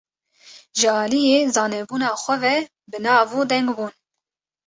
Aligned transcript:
Ji 0.77 0.87
aliyê 1.01 1.37
zanebûna 1.55 2.09
xwe 2.21 2.35
ve 2.43 2.55
bi 2.89 2.97
nav 3.03 3.29
û 3.39 3.41
deng 3.49 3.69
bûn. 3.75 3.93